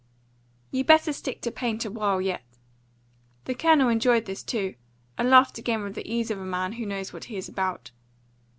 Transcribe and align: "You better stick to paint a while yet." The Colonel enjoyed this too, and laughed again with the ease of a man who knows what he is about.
"You 0.71 0.83
better 0.83 1.13
stick 1.13 1.41
to 1.41 1.51
paint 1.51 1.85
a 1.85 1.91
while 1.91 2.19
yet." 2.21 2.41
The 3.45 3.53
Colonel 3.53 3.87
enjoyed 3.87 4.25
this 4.25 4.41
too, 4.41 4.73
and 5.15 5.29
laughed 5.29 5.59
again 5.59 5.83
with 5.83 5.93
the 5.93 6.11
ease 6.11 6.31
of 6.31 6.39
a 6.39 6.43
man 6.43 6.71
who 6.73 6.87
knows 6.87 7.13
what 7.13 7.25
he 7.25 7.37
is 7.37 7.47
about. 7.47 7.91